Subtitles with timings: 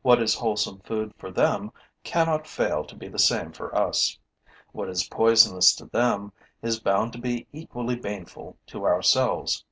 [0.00, 1.72] What is wholesome food for them
[2.02, 4.18] cannot fail to be the same for us;
[4.72, 9.66] what is poisonous to them is bound to be equally baneful to ourselves.